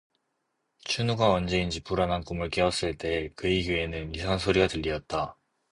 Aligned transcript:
춘우가 0.83 1.29
언제인지 1.31 1.83
불안한 1.83 2.23
꿈을 2.23 2.49
깨었을 2.49 2.97
때에 2.97 3.27
그의 3.35 3.61
귀에는 3.61 4.15
이상한 4.15 4.39
소리가 4.39 4.65
들리었다. 4.65 5.37